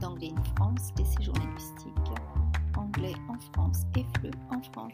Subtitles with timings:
[0.00, 1.92] d'Anglais in France, des séjours linguistiques.
[2.76, 4.92] Anglais en France et FLE en France.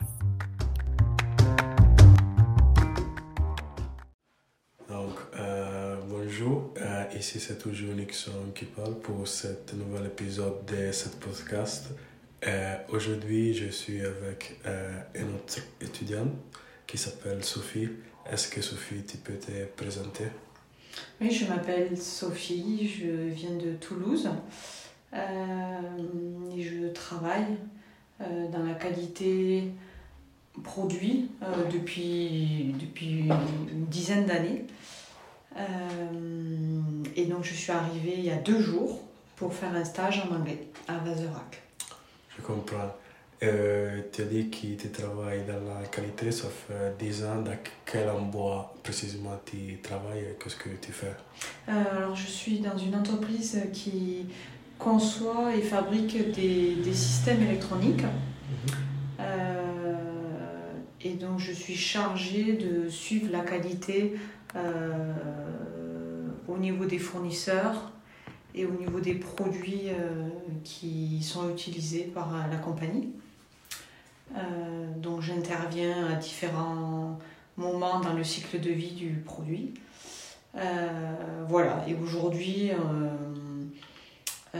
[4.88, 10.92] Donc, euh, bonjour, euh, ici c'est toujours Nixon qui parle pour cet nouvel épisode de
[10.92, 11.90] ce podcast.
[12.46, 14.60] Euh, Aujourd'hui, je suis avec
[15.14, 16.32] une autre étudiante
[16.86, 17.88] qui s'appelle Sophie.
[18.30, 20.26] Est-ce que Sophie, tu peux te présenter?
[21.20, 24.28] Oui, je m'appelle Sophie, je viens de Toulouse
[25.12, 25.78] euh,
[26.56, 27.56] et je travaille
[28.20, 29.70] euh, dans la qualité
[30.62, 33.20] produit euh, depuis, depuis
[33.72, 34.66] une dizaine d'années.
[37.16, 39.00] Et donc je suis arrivée il y a deux jours
[39.36, 41.62] pour faire un stage en anglais à Vazerac.
[42.36, 42.92] Je comprends.
[43.44, 47.42] Euh, tu as dit que tu travailles dans la qualité, ça fait 10 ans.
[47.42, 51.14] Dans quel emploi précisément tu travailles et qu'est-ce que tu fais?
[51.68, 54.26] Euh, alors, je suis dans une entreprise qui
[54.78, 58.04] conçoit et fabrique des, des systèmes électroniques.
[59.20, 59.94] Euh,
[61.00, 64.14] et donc, je suis chargée de suivre la qualité
[64.56, 65.12] euh,
[66.48, 67.92] au niveau des fournisseurs
[68.54, 70.28] et au niveau des produits euh,
[70.62, 73.10] qui sont utilisés par la compagnie.
[74.36, 77.18] Euh, donc, j'interviens à différents
[77.56, 79.74] moments dans le cycle de vie du produit.
[80.56, 80.64] Euh,
[81.48, 82.70] voilà, et aujourd'hui,
[84.54, 84.58] euh,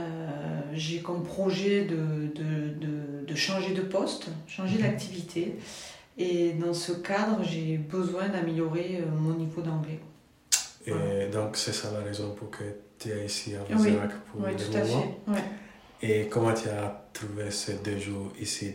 [0.73, 5.55] j'ai comme projet de, de, de, de changer de poste, changer d'activité.
[6.17, 9.99] Et dans ce cadre, j'ai besoin d'améliorer mon niveau d'anglais.
[10.85, 12.63] Et donc, c'est ça la raison pour que
[12.99, 15.01] tu es ici à Oui, Vazerac pour Oui, le tout à moment.
[15.25, 15.31] fait.
[15.31, 15.43] Ouais.
[16.01, 18.73] Et comment tu as trouvé ces deux jours ici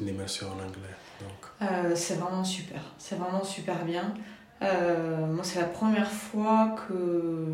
[0.00, 4.14] d'immersion en anglais donc, Euh, c'est vraiment super, c'est vraiment super bien.
[4.62, 7.52] Euh, moi, c'est la première fois que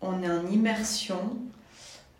[0.00, 1.38] on est en immersion.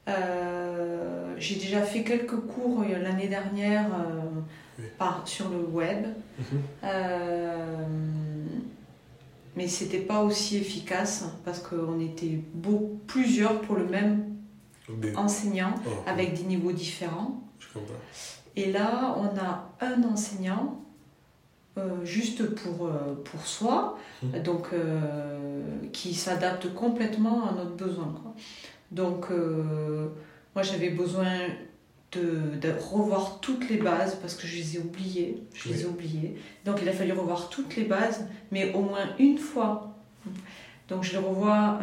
[0.08, 4.40] Euh, j'ai déjà fait quelques cours euh, l'année dernière euh,
[4.78, 4.84] Oui.
[4.98, 6.06] par, sur le web,
[6.38, 6.62] Mhm.
[9.56, 14.35] Mais c'était pas aussi efficace parce qu'on était beau, plusieurs pour le même
[14.88, 15.14] Bien.
[15.16, 17.40] enseignant Oh, avec des niveaux différents.
[17.58, 17.94] Je comprends.
[18.54, 20.80] Et là, on a un enseignant
[21.78, 24.42] euh, juste pour, euh, pour soi, Mhm.
[24.42, 25.60] donc euh,
[25.92, 28.14] qui s'adapte complètement à notre besoin.
[28.22, 28.34] quoi.
[28.92, 29.26] Donc,
[30.54, 31.32] moi, j'avais besoin
[32.12, 35.42] de, de revoir toutes les bases parce que je les ai oubliées.
[35.54, 36.36] Je les ai oubliées.
[36.64, 39.92] Donc, il a fallu revoir toutes les bases, mais au moins une fois.
[40.88, 41.80] Donc, je les revois.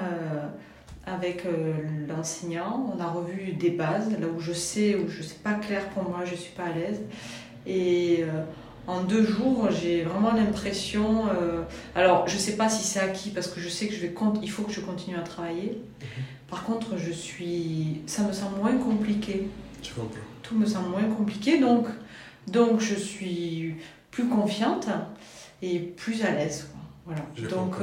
[1.06, 1.74] Avec euh,
[2.08, 5.90] l'enseignant, on a revu des bases, là où je sais, où je sais pas clair
[5.90, 7.02] pour moi, je suis pas à l'aise.
[7.66, 8.44] Et euh,
[8.88, 11.28] en deux jours, j'ai vraiment l'impression.
[11.28, 11.64] euh,
[11.96, 14.50] alors, je sais pas si c'est acquis parce que je sais que je vais il
[14.50, 15.82] faut que je continue à travailler.
[16.50, 19.48] Par contre, je suis, ça me semble moins compliqué.
[19.82, 20.20] Je comprends.
[20.42, 21.88] Tout me semble moins compliqué, donc
[22.48, 23.76] donc je suis
[24.12, 24.88] plus confiante
[25.62, 26.70] et plus à l'aise.
[27.06, 27.22] Voilà.
[27.36, 27.76] Je donc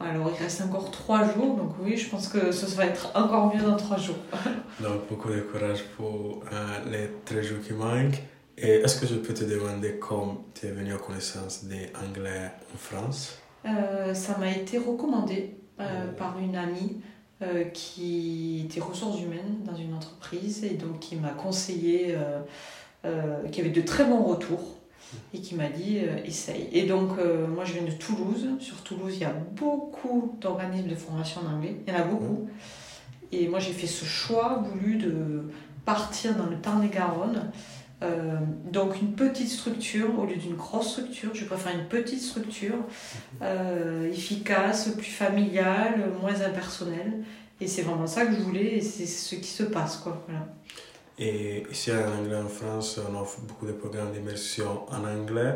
[0.00, 3.54] alors il reste encore trois jours, donc oui, je pense que ce va être encore
[3.54, 4.16] mieux dans trois jours.
[4.80, 8.22] Donc, beaucoup de courage pour euh, les 13 jours qui manquent.
[8.56, 12.50] Et est-ce que je peux te demander comment tu es venu à connaissance des Anglais
[12.74, 13.38] en France?
[13.66, 16.12] Euh, ça m'a été recommandé euh, Ouais.
[16.16, 17.00] par une amie
[17.72, 22.14] qui était ressources humaines dans une entreprise et donc qui m'a conseillé,
[23.50, 24.76] qui avait de très bons retours
[25.34, 26.68] et qui m'a dit euh, essaye.
[26.72, 28.48] Et donc euh, moi je viens de Toulouse.
[28.58, 32.04] Sur Toulouse il y a beaucoup d'organismes de formation en anglais, il y en a
[32.04, 32.48] beaucoup.
[33.32, 35.44] Et moi j'ai fait ce choix voulu de
[35.84, 37.50] partir dans le Tarn-et-Garonne.
[38.02, 38.38] Euh,
[38.72, 42.76] donc une petite structure au lieu d'une grosse structure, je préfère une petite structure
[44.10, 47.24] efficace, plus familiale, moins impersonnelle.
[47.60, 49.98] Et c'est vraiment ça que je voulais et c'est ce qui se passe.
[49.98, 50.24] Quoi.
[51.22, 55.54] Et ici en anglais en France, on offre beaucoup de programmes d'immersion en anglais,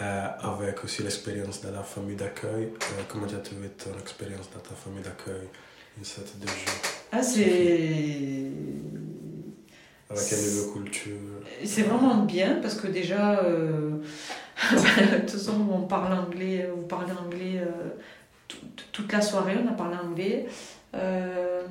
[0.00, 2.64] euh, avec aussi l'expérience dans la famille d'accueil.
[2.64, 5.48] Euh, comment tu as trouvé ton expérience dans ta famille d'accueil
[6.00, 6.80] en ces deux jours
[7.12, 8.50] Ah, c'est...
[10.10, 11.18] Avec niveau de culture?
[11.64, 13.90] C'est vraiment bien parce que déjà, euh,
[14.72, 17.90] de toute façon, on parle anglais, vous parlez anglais euh,
[18.48, 18.56] tout-
[18.92, 20.46] toute la soirée, on a parlé anglais.
[20.94, 21.62] Euh,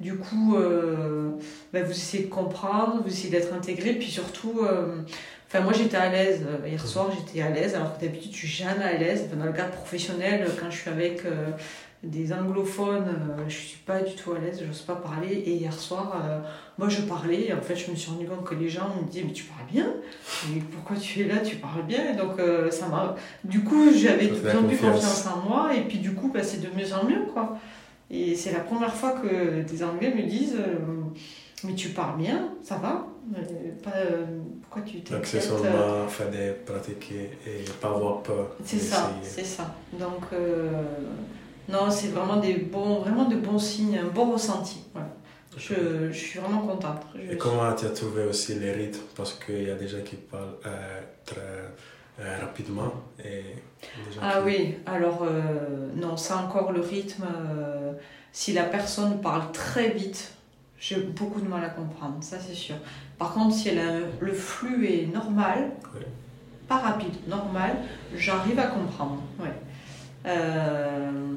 [0.00, 1.30] du coup, euh,
[1.72, 5.02] ben, vous essayez de comprendre, vous essayez d'être intégré, puis surtout, euh,
[5.48, 8.48] enfin moi j'étais à l'aise hier soir, j'étais à l'aise, alors que d'habitude je suis
[8.48, 9.24] jamais à l'aise.
[9.26, 11.50] Enfin, dans le cadre professionnel, quand je suis avec euh,
[12.02, 15.32] des anglophones, euh, je suis pas du tout à l'aise, je n'ose pas parler.
[15.32, 16.38] Et hier soir, euh,
[16.78, 19.08] moi je parlais, et en fait je me suis rendu compte que les gens me
[19.08, 19.86] disaient mais tu parles bien,
[20.50, 22.12] mais pourquoi tu es là, tu parles bien.
[22.12, 24.94] Et donc ça m'a, du coup j'avais de plus en plus confiance.
[24.94, 27.58] confiance en moi, et puis du coup bah, c'est de mieux en mieux quoi.
[28.10, 30.76] Et c'est la première fois que des Anglais me disent euh,
[31.64, 33.06] Mais tu parles bien, ça va
[33.82, 34.26] pas, euh,
[34.62, 38.56] Pourquoi tu Donc t'inquiètes c'est seulement faire des pratiquer et pas avoir peur.
[38.64, 39.74] C'est ça, c'est ça.
[39.92, 40.82] Donc, euh,
[41.68, 44.84] non, c'est vraiment des bons, vraiment de bons signes, un bon ressenti.
[44.92, 45.08] Voilà.
[45.56, 47.02] Je, je suis vraiment contente.
[47.14, 49.04] Je Et comment tu as trouvé aussi les rythmes?
[49.16, 51.40] Parce qu'il y a des gens qui parlent euh, très
[52.20, 52.92] euh, rapidement
[53.24, 53.44] et
[54.20, 57.24] Ah oui, alors euh, non, ça encore le rythme.
[57.24, 57.92] euh,
[58.32, 60.32] si la personne parle très vite,
[60.80, 62.74] j'ai beaucoup de mal à comprendre, ça c'est sûr.
[63.18, 66.00] Par contre, si elle a un- le flux est normal, Oui.
[66.68, 67.76] pas rapide, normal,
[68.16, 69.22] j'arrive à comprendre.
[69.38, 69.52] Ouais.
[70.26, 71.34] Euh,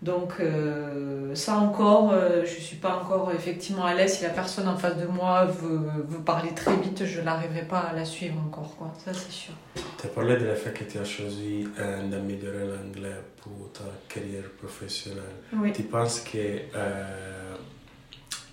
[0.00, 4.18] donc euh, ça encore, euh, je suis pas encore effectivement à l'aise.
[4.18, 7.80] Si la personne en face de moi veut, veut parler très vite, je n'arriverai pas
[7.80, 8.92] à la suivre encore, quoi.
[9.04, 9.52] Ça c'est sûr.
[9.74, 14.48] Tu as parlé de la fait que tu as choisi d'améliorer l'anglais pour ta carrière
[14.58, 15.22] professionnelle.
[15.52, 15.72] Oui.
[15.72, 17.54] Tu penses que euh,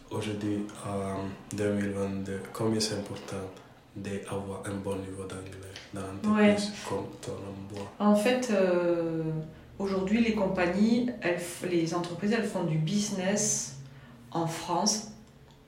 [0.09, 3.51] aujourd'hui, en 2022, combien c'est important
[3.95, 7.91] d'avoir un bon niveau d'anglais dans l'entreprise comme ton emploi?
[7.99, 8.51] En fait,
[9.79, 11.39] aujourd'hui, les compagnies, elles
[11.69, 13.77] les entreprises, elles font du business
[14.31, 15.11] en France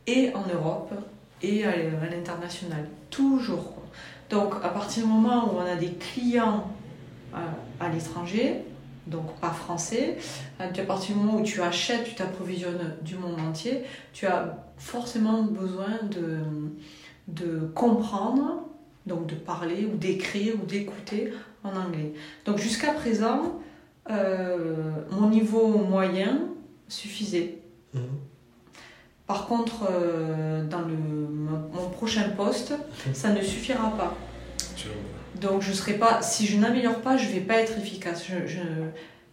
[0.06, 0.94] et en Europe
[1.42, 1.76] et à,
[2.10, 2.88] l'international.
[3.10, 3.74] Toujours.
[4.30, 6.72] Donc, à partir du moment où on a des clients
[7.34, 8.64] à, à l'étranger,
[9.08, 10.18] donc pas français,
[10.60, 13.84] à partir du moment où tu achètes, tu t'approvisionnes du monde entier,
[14.14, 16.40] tu as forcément besoin de,
[17.28, 18.68] de comprendre,
[19.06, 21.32] donc de parler ou d'écrire ou d'écouter
[21.64, 22.14] en anglais.
[22.46, 23.62] Donc jusqu'à présent,
[24.10, 26.42] euh, mon niveau moyen
[26.88, 27.60] suffisait.
[29.26, 32.74] Par contre, euh, dans le, mon prochain poste,
[33.14, 34.16] ça ne suffira pas.
[34.78, 34.88] Je.
[35.42, 38.26] Donc je serai pas, si je n'améliore pas, je vais pas être efficace.
[38.26, 38.60] Je, je,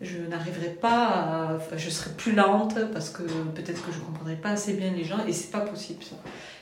[0.01, 4.51] je n'arriverai pas à, je serai plus lente parce que peut-être que je comprendrai pas
[4.51, 6.17] assez bien les gens et c'est pas possible ça.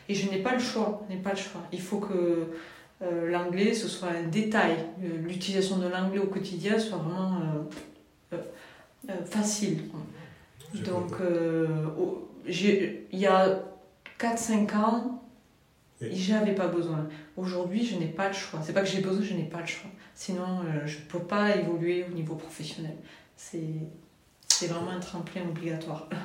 [0.08, 1.62] Et je n'ai pas le choix, n'ai pas le choix.
[1.72, 2.48] Il faut que
[3.02, 4.76] euh, l'anglais ce soit un détail,
[5.24, 7.62] l'utilisation de l'anglais au quotidien soit vraiment euh,
[9.26, 9.88] facile.
[9.88, 10.00] quoi.
[10.74, 11.86] Je Donc euh,
[12.46, 13.60] il y a
[14.18, 15.22] 4-5 ans,
[16.00, 16.10] Oui.
[16.14, 17.08] j'avais pas besoin.
[17.36, 18.60] Aujourd'hui, je n'ai pas le choix.
[18.62, 19.90] C'est pas que j'ai besoin, je n'ai pas le choix.
[20.14, 22.96] Sinon, euh, je peux pas évoluer au niveau professionnel.
[23.36, 23.60] C'est
[24.48, 26.08] c'est vraiment un tremplin obligatoire.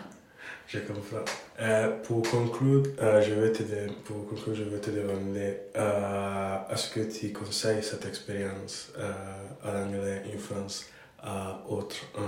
[0.68, 1.23] Je comprends.
[1.62, 6.57] Euh, pour conclure, euh, je vais te de- pour conclure, je vais te demander euh,
[6.69, 9.12] est-ce que tu conseilles cette expérience euh,
[9.63, 10.85] à l'anglais en France?
[11.21, 12.21] À d'autres euh,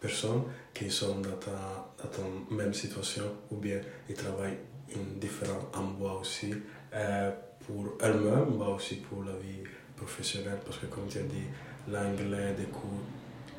[0.00, 0.42] personnes
[0.74, 2.22] qui sont dans ta, dans ta
[2.54, 4.58] même situation ou bien ils travaillent
[4.96, 6.52] en différents endroits aussi
[6.94, 7.30] euh,
[7.66, 9.62] pour elles-mêmes, mais aussi pour la vie
[9.96, 11.46] professionnelle parce que comme tu as dit,
[11.88, 13.00] l'anglais des cours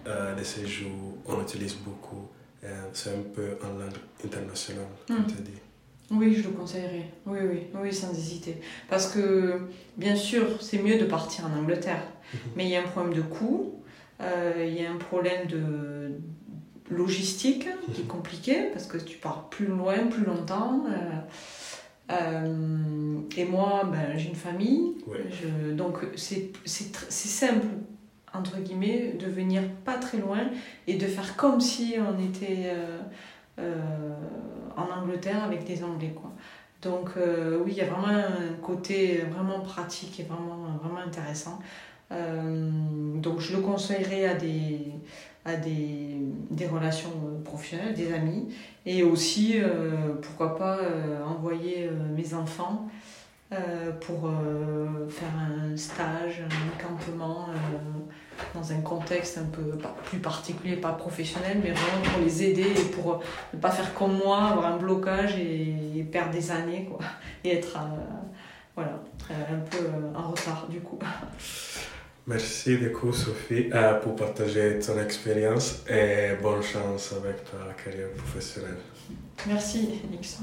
[0.08, 2.28] euh, de séjour, on utilise beaucoup.
[2.64, 5.28] Euh, c'est un peu en langue internationale, comme Mm.
[5.28, 5.60] tu as dit.
[6.12, 7.10] Oui, je le conseillerais.
[7.26, 8.58] Oui, oui, oui, sans hésiter.
[8.90, 9.62] Parce que,
[9.98, 12.04] bien sûr, c'est mieux de partir en Angleterre.
[12.34, 12.40] Mhm.
[12.56, 13.81] Mais il y a un problème de coût,
[14.58, 16.12] il y a un problème de
[16.90, 20.84] logistique qui est compliqué parce que tu pars plus loin, plus longtemps.
[20.88, 24.96] euh, euh, et moi, ben, j'ai une famille.
[25.08, 25.24] Ouais.
[25.30, 26.52] Je- donc, c'est
[26.96, 27.68] simple,
[28.34, 30.40] entre guillemets, de venir pas très loin
[30.88, 33.00] et de faire comme si on était euh,
[33.60, 34.14] euh,
[34.76, 36.14] en Angleterre avec des Anglais.
[36.16, 36.32] Quoi.
[36.82, 41.60] Donc, euh, oui, il y a vraiment un côté vraiment pratique et vraiment, vraiment intéressant.
[42.12, 42.70] Euh,
[43.16, 44.80] donc, je le conseillerais à des,
[45.46, 46.18] à des,
[46.50, 48.54] des relations euh, professionnelles, des amis,
[48.86, 50.80] et aussi, euh, pourquoi pas,
[51.28, 52.88] envoyer mes enfants
[54.00, 54.32] pour
[55.10, 57.48] faire un stage, un campement
[58.56, 62.86] dans un contexte un peu plus particulier, pas professionnel, mais vraiment pour les aider et
[62.96, 63.22] pour
[63.54, 67.00] ne pas faire comme moi, avoir un blocage et, et perdre des années, quoi,
[67.44, 67.78] et être
[68.74, 71.00] voilà, un peu en retard du coup.
[72.28, 78.78] Merci beaucoup, Sophie, euh, pour partager ton expérience et bonne chance avec ta carrière professionnelle.
[79.48, 80.40] Merci, Nix.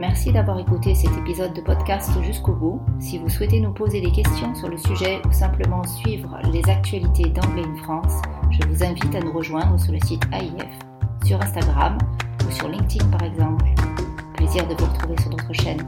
[0.00, 2.82] Merci d'avoir écouté cet épisode de podcast jusqu'au bout.
[2.98, 7.30] Si vous souhaitez nous poser des questions sur le sujet ou simplement suivre les actualités
[7.30, 8.20] d'Anglais in France,
[8.50, 10.78] je vous invite à nous rejoindre sur le site AIF,
[11.24, 11.98] sur Instagram
[12.46, 13.66] ou sur LinkedIn par exemple.
[14.34, 15.80] Plaisir de vous retrouver sur notre chaîne.